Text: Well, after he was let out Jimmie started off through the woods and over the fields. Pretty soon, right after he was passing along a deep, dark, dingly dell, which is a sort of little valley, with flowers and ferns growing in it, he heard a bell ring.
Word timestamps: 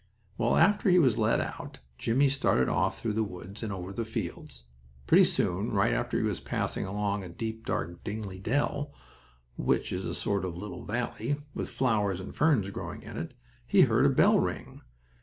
Well, 0.35 0.57
after 0.57 0.89
he 0.89 0.97
was 0.97 1.19
let 1.19 1.39
out 1.39 1.77
Jimmie 1.99 2.29
started 2.29 2.67
off 2.67 2.99
through 2.99 3.13
the 3.13 3.23
woods 3.23 3.61
and 3.61 3.71
over 3.71 3.93
the 3.93 4.03
fields. 4.03 4.63
Pretty 5.05 5.25
soon, 5.25 5.69
right 5.73 5.93
after 5.93 6.17
he 6.17 6.23
was 6.23 6.39
passing 6.39 6.87
along 6.87 7.23
a 7.23 7.29
deep, 7.29 7.67
dark, 7.67 8.03
dingly 8.03 8.39
dell, 8.39 8.91
which 9.57 9.93
is 9.93 10.07
a 10.07 10.15
sort 10.15 10.43
of 10.43 10.57
little 10.57 10.85
valley, 10.85 11.35
with 11.53 11.69
flowers 11.69 12.19
and 12.19 12.35
ferns 12.35 12.71
growing 12.71 13.03
in 13.03 13.15
it, 13.15 13.35
he 13.67 13.81
heard 13.81 14.07
a 14.07 14.09
bell 14.09 14.39
ring. 14.39 14.81